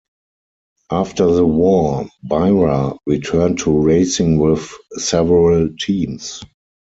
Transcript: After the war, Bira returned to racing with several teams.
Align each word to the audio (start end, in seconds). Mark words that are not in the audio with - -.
After 0.89 1.27
the 1.31 1.45
war, 1.45 2.07
Bira 2.27 2.97
returned 3.05 3.59
to 3.59 3.79
racing 3.83 4.39
with 4.39 4.73
several 4.97 5.69
teams. 5.79 6.43